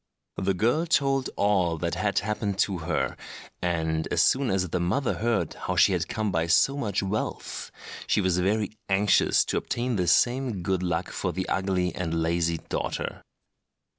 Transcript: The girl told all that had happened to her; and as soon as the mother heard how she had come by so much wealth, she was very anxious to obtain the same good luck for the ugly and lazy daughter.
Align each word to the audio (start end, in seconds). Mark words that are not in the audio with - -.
The 0.37 0.55
girl 0.55 0.87
told 0.87 1.29
all 1.35 1.77
that 1.77 1.93
had 1.93 2.17
happened 2.17 2.57
to 2.57 2.79
her; 2.79 3.15
and 3.61 4.07
as 4.07 4.23
soon 4.23 4.49
as 4.49 4.69
the 4.69 4.79
mother 4.79 5.13
heard 5.19 5.53
how 5.53 5.75
she 5.75 5.93
had 5.93 6.07
come 6.07 6.31
by 6.31 6.47
so 6.47 6.75
much 6.75 7.03
wealth, 7.03 7.69
she 8.07 8.19
was 8.19 8.39
very 8.39 8.71
anxious 8.89 9.45
to 9.45 9.57
obtain 9.57 9.97
the 9.97 10.07
same 10.07 10.63
good 10.63 10.81
luck 10.81 11.11
for 11.11 11.31
the 11.31 11.47
ugly 11.47 11.93
and 11.93 12.19
lazy 12.19 12.57
daughter. 12.57 13.23